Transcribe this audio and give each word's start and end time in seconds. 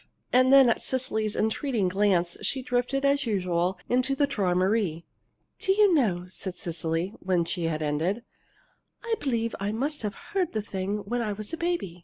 And 0.33 0.51
then, 0.51 0.67
at 0.67 0.81
Cecily's 0.81 1.35
entreating 1.35 1.87
glance, 1.87 2.35
she 2.41 2.63
drifted, 2.63 3.05
as 3.05 3.27
usual, 3.27 3.77
into 3.87 4.15
the 4.15 4.25
"Träumerei." 4.25 5.03
"Do 5.59 5.73
you 5.73 5.93
know," 5.93 6.25
said 6.27 6.57
Cecily, 6.57 7.13
when 7.19 7.45
she 7.45 7.65
had 7.65 7.83
ended, 7.83 8.23
"I 9.03 9.13
believe 9.19 9.53
I 9.59 9.71
must 9.71 10.01
have 10.01 10.15
heard 10.33 10.53
that 10.53 10.65
thing 10.65 11.03
when 11.05 11.21
I 11.21 11.33
was 11.33 11.53
a 11.53 11.57
baby. 11.57 11.99